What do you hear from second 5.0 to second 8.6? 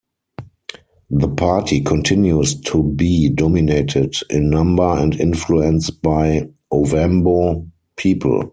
influence by Ovambo people.